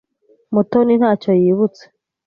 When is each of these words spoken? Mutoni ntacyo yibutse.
Mutoni 0.53 0.93
ntacyo 0.99 1.31
yibutse. 1.41 1.83